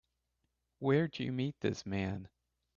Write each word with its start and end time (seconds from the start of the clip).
Where'd 0.79 1.19
you 1.19 1.31
meet 1.31 1.59
this 1.59 1.85
man? 1.85 2.27